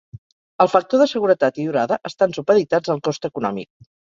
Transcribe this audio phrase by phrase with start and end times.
[0.63, 3.71] El factor de seguretat i durada estan supeditats al cost econòmic.